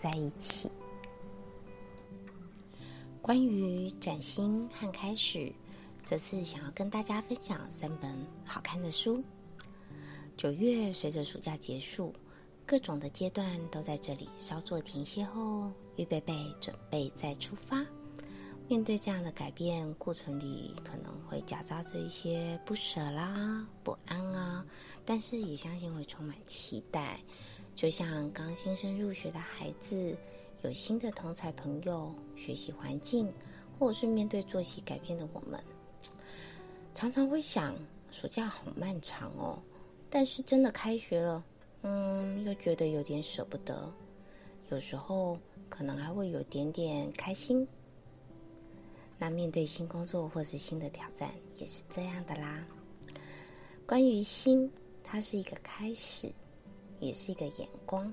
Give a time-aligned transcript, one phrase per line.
[0.00, 0.70] 在一起。
[3.20, 5.52] 关于崭新和开始，
[6.04, 9.22] 这次想要跟大家分享三本好看的书。
[10.38, 12.14] 九月随着暑假结束，
[12.64, 17.84] 各种的阶段都在这里稍作停歇后，预备备准备再出发。
[18.66, 24.29] 面对这样的改变，过程里可能会夹杂着一些不舍啦、不安，
[25.10, 27.18] 但是也相信会充满期待。
[27.74, 30.16] 就像刚新生入学的孩子，
[30.62, 33.28] 有新的同才朋友、学习环境，
[33.76, 35.60] 或者是面对作息改变的我们，
[36.94, 37.74] 常常会想：
[38.12, 39.58] 暑假好漫长哦。
[40.08, 41.44] 但是真的开学了，
[41.82, 43.92] 嗯，又觉得有点舍不得。
[44.68, 45.36] 有时候
[45.68, 47.66] 可能还会有点点开心。
[49.18, 52.64] 那面对新工作或是新的挑战，也是这样的啦。
[53.88, 54.70] 关于新，
[55.10, 56.30] 它是一个开始。
[57.00, 58.12] 也是一个眼光，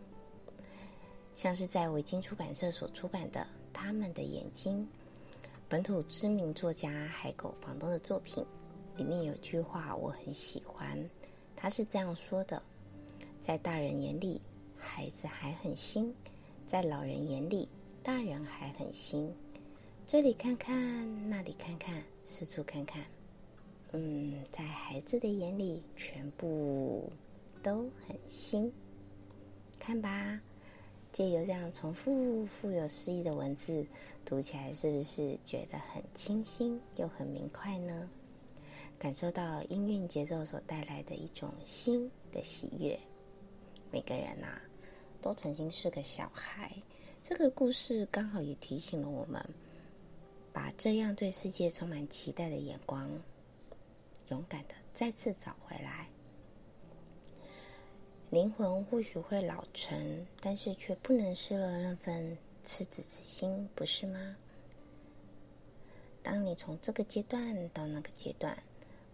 [1.34, 3.42] 像是在维京出版社所出版的
[3.74, 4.88] 《他们的眼睛》，
[5.68, 8.46] 本土知名作家海狗房东的作品，
[8.96, 10.98] 里面有句话我很喜欢，
[11.54, 12.64] 他是这样说的：
[13.42, 14.40] 在大人眼里，
[14.78, 16.14] 孩子还很新；
[16.66, 17.68] 在老人眼里，
[18.02, 19.30] 大人还很新。
[20.06, 23.04] 这里看看，那里看看，四处看看，
[23.92, 27.12] 嗯，在孩子的眼里，全部。
[27.64, 28.72] 都很新，
[29.78, 30.40] 看吧，
[31.12, 33.86] 借由这样重复、富有诗意的文字，
[34.24, 38.10] 读起来是不是觉得很清新又很明快呢？
[38.98, 42.98] 感受到音韵节奏所带来的一种新的喜悦。
[43.92, 44.62] 每个人呐，
[45.20, 46.72] 都曾经是个小孩。
[47.22, 49.44] 这个故事刚好也提醒了我们，
[50.54, 53.10] 把这样对世界充满期待的眼光，
[54.30, 56.10] 勇敢的再次找回来。
[58.30, 64.36] 灵魂或许会老成，但是却不能失了那份赤子之心，不是吗？
[66.22, 68.62] 当你从这个阶段到那个阶段，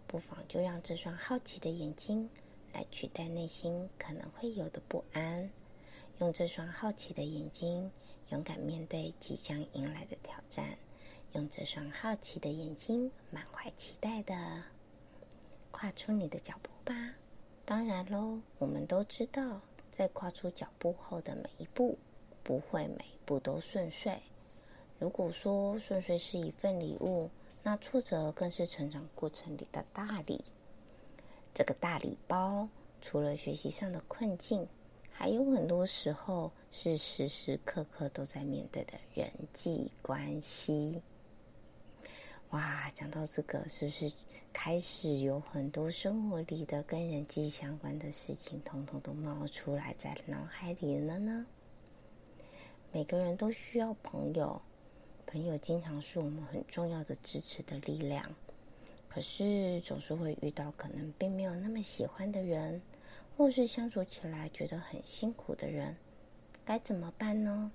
[0.08, 2.28] 不妨就让这双好奇的眼睛
[2.74, 5.48] 来取代内心可能会有的不安，
[6.18, 7.92] 用这双好奇的眼睛
[8.30, 10.76] 勇敢面对即将迎来的挑战，
[11.34, 14.64] 用这双好奇的眼睛满怀期待的
[15.84, 16.96] 跨出你的脚步吧。
[17.66, 19.60] 当然喽，我们都知道，
[19.92, 21.98] 在跨出脚步后的每一步，
[22.42, 24.18] 不会每一步都顺遂。
[24.98, 27.30] 如果说顺遂是一份礼物，
[27.64, 30.42] 那挫折更是成长过程里的大礼。
[31.54, 32.66] 这个大礼包，
[33.02, 34.66] 除了学习上的困境，
[35.12, 41.02] 还有很多时候是时时刻刻都在面对的人际关系。
[42.54, 44.14] 哇，讲到这个，是不是
[44.54, 51.48] 开始有很多生活里的跟人际相关的事情，统统都冒出来在脑海里了呢？
[52.92, 54.62] 每个人都需要朋友，
[55.26, 58.24] 朋友经常是我们很重要的支持的力量。
[59.10, 62.80] 可是总是会遇到可能并没有那么喜欢的人，
[63.36, 65.98] 或是相处起来觉得很辛苦的人，
[66.64, 67.72] 该怎么办呢？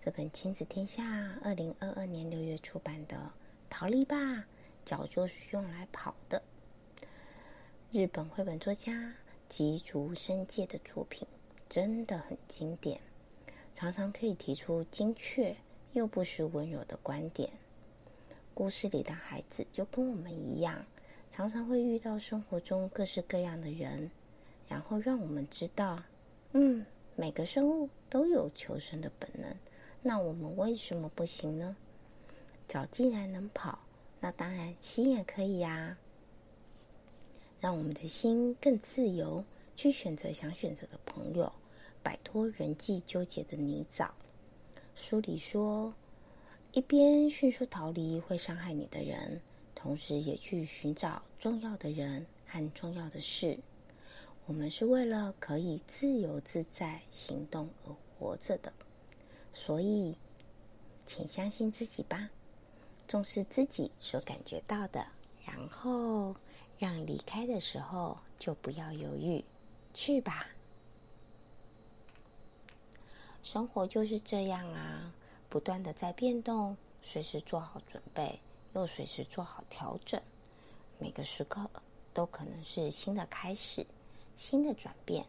[0.00, 1.02] 这本《亲子天下》
[1.42, 3.16] 二零二二年六月出版的
[3.68, 4.46] 《逃离吧，
[4.84, 6.40] 脚就是用来跑的》，
[7.90, 9.14] 日本绘本作家
[9.48, 11.26] 吉竹伸介的作品
[11.68, 13.00] 真的很经典，
[13.74, 15.56] 常常可以提出精确
[15.92, 17.50] 又不失温柔的观点。
[18.54, 20.86] 故事里的孩子就跟我们一样，
[21.28, 24.12] 常常会遇到生活中各式各样的人，
[24.68, 26.00] 然后让我们知道，
[26.52, 29.56] 嗯，每个生物都有求生的本能。
[30.02, 31.76] 那我们为什么不行呢？
[32.66, 33.78] 脚既然能跑，
[34.20, 35.96] 那当然心也可以呀。
[37.60, 41.52] 让我们的心更自由，去选择想选择的朋友，
[42.02, 44.08] 摆脱人际纠结的泥沼。
[44.94, 45.92] 书里说，
[46.72, 49.40] 一边迅速逃离会伤害你的人，
[49.74, 53.58] 同时也去寻找重要的人和重要的事。
[54.46, 58.72] 我们是为了可以自由自在行动而活着的。
[59.58, 60.16] 所以，
[61.04, 62.30] 请相信自己吧，
[63.08, 65.04] 重视自己所感觉到的，
[65.44, 66.32] 然后
[66.78, 69.44] 让离开的时候就不要犹豫，
[69.92, 70.46] 去吧。
[73.42, 75.12] 生活就是这样啊，
[75.48, 78.38] 不断的在变动，随时做好准备，
[78.74, 80.22] 又随时做好调整。
[81.00, 81.68] 每个时刻
[82.14, 83.84] 都可能是新的开始，
[84.36, 85.26] 新的转变。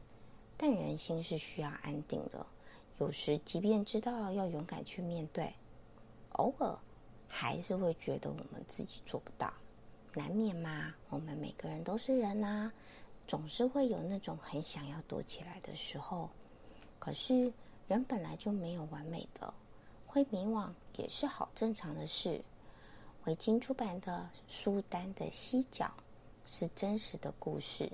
[0.56, 2.46] 但人心是需要安定的，
[3.00, 5.54] 有时即便知道要勇敢去面对，
[6.34, 6.78] 偶尔
[7.28, 9.52] 还是会觉得我们自己做不到，
[10.14, 10.94] 难免嘛。
[11.10, 12.72] 我们每个人都是人呐，
[13.26, 16.30] 总是会有那种很想要躲起来的时候。
[17.00, 17.54] 可是
[17.88, 19.54] 人本来就没有完美的，
[20.06, 22.44] 会迷惘也是好正常的事。
[23.24, 25.86] 维京出版的《书单的犀角》
[26.46, 27.90] 是真实的故事。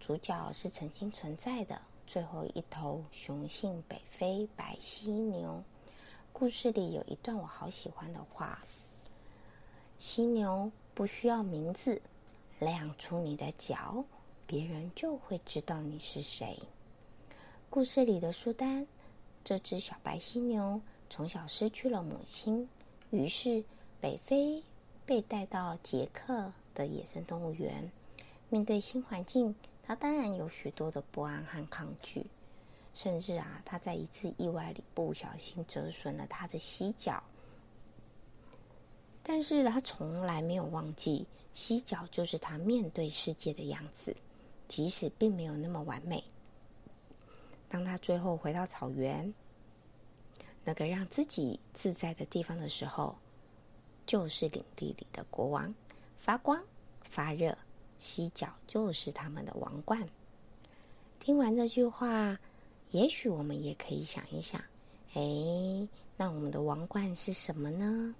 [0.00, 5.62] 主角是曾经存在的最后一头雄性北非白犀牛。
[6.32, 8.64] 故事里有一段我好喜欢的话
[9.98, 12.00] ：“犀牛不需要名字，
[12.60, 14.02] 亮出你的角，
[14.46, 16.58] 别人就会知道你是谁。”
[17.68, 18.86] 故事里的苏丹，
[19.44, 22.70] 这只小白犀牛从小失去了母亲，
[23.10, 23.62] 于是
[24.00, 24.62] 北非
[25.04, 27.92] 被带到捷克的野生动物园，
[28.48, 29.54] 面对新环境。
[29.88, 32.26] 他当然有许多的不安和抗拒，
[32.92, 37.22] 甚至啊，他在一次意外里不小心折损了他的犀角。
[39.22, 44.14] 但是他从来没有忘记，犀角就是他面对世界的样子，
[44.68, 46.22] 即使并没有那么完美。
[47.66, 49.32] 当他最后回到草原，
[50.64, 53.16] 那个让自己自在的地方的时候，
[54.04, 55.74] 就是领地里的国王，
[56.18, 56.62] 发光
[57.08, 57.56] 发热。
[57.98, 60.08] 犀角就是他们的王冠。
[61.20, 62.38] 听完这句话，
[62.92, 64.60] 也许我们也可以想一想：
[65.14, 68.14] 哎，那我们的王冠是什么呢？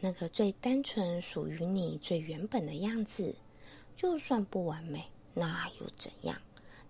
[0.00, 3.34] 那个最单纯、属于你最原本的样子，
[3.94, 5.04] 就算不完美，
[5.34, 6.40] 那又怎样？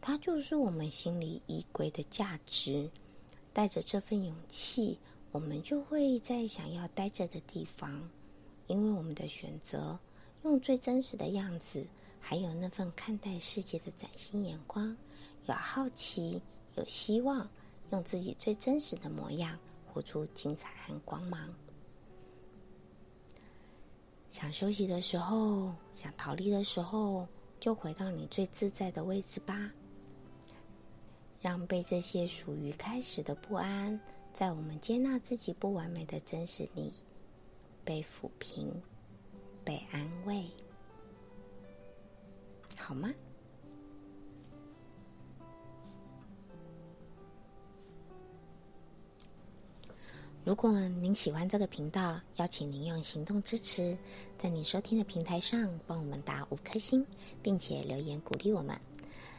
[0.00, 2.88] 它就是我们心里依归的价值。
[3.52, 4.96] 带着这份勇气，
[5.32, 8.08] 我们就会在想要待着的地方，
[8.68, 9.98] 因为我们的选择。
[10.42, 11.86] 用最真实的样子，
[12.18, 14.96] 还有那份看待世界的崭新眼光，
[15.46, 16.40] 有好奇，
[16.76, 17.48] 有希望，
[17.90, 21.54] 用自己最真实的模样，活出精彩和光芒。
[24.28, 27.26] 想休息的时候，想逃离的时候，
[27.58, 29.72] 就回到你最自在的位置吧。
[31.40, 33.98] 让被这些属于开始的不安，
[34.32, 36.92] 在我们接纳自己不完美的真实里，
[37.84, 38.80] 被抚平。
[39.70, 40.44] 被安慰，
[42.76, 43.08] 好吗？
[50.44, 53.96] 如果您喜欢这个频道，邀请您用行动支持，
[54.36, 57.06] 在你收听的平台上帮我们打五颗星，
[57.40, 58.76] 并且留言鼓励我们，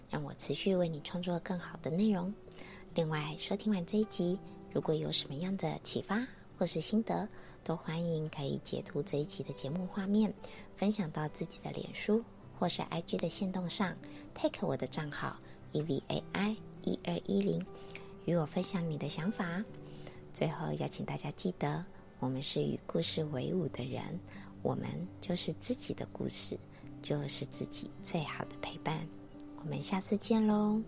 [0.09, 2.33] 让我持续为你创作更好的内容。
[2.95, 4.39] 另外，收听完这一集，
[4.71, 6.25] 如果有什么样的启发
[6.57, 7.27] 或是心得，
[7.63, 10.33] 都欢迎可以截图这一集的节目画面，
[10.75, 12.23] 分享到自己的脸书
[12.57, 13.95] 或是 IG 的线动上
[14.33, 15.37] ，take 我的账号
[15.73, 16.01] evai
[16.83, 17.63] 一二一零，
[18.25, 19.63] 与我分享你的想法。
[20.33, 21.85] 最后邀请大家记得，
[22.19, 24.19] 我们是与故事为伍的人，
[24.63, 24.85] 我们
[25.19, 26.57] 就是自己的故事，
[27.01, 29.07] 就是自己最好的陪伴。
[29.59, 30.81] 我们下次见喽！